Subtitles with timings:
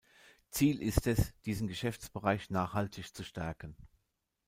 [0.49, 3.77] Ziel ist es, diesen Geschäftsbereich "nachhaltig zu stärken".